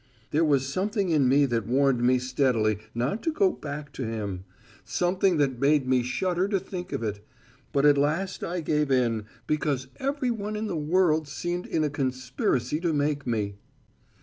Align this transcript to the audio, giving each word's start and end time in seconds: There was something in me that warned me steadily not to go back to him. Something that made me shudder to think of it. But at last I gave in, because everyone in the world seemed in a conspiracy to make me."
There 0.31 0.43
was 0.43 0.65
something 0.67 1.09
in 1.09 1.29
me 1.29 1.45
that 1.45 1.67
warned 1.67 2.01
me 2.03 2.17
steadily 2.17 2.79
not 2.95 3.21
to 3.21 3.31
go 3.31 3.51
back 3.51 3.93
to 3.93 4.03
him. 4.03 4.45
Something 4.83 5.37
that 5.37 5.59
made 5.59 5.87
me 5.87 6.01
shudder 6.01 6.47
to 6.47 6.59
think 6.59 6.91
of 6.91 7.03
it. 7.03 7.23
But 7.71 7.85
at 7.85 7.99
last 7.99 8.43
I 8.43 8.61
gave 8.61 8.89
in, 8.89 9.25
because 9.45 9.89
everyone 9.97 10.55
in 10.55 10.65
the 10.65 10.75
world 10.75 11.27
seemed 11.27 11.67
in 11.67 11.83
a 11.83 11.89
conspiracy 11.91 12.79
to 12.79 12.91
make 12.93 13.27
me." 13.27 13.57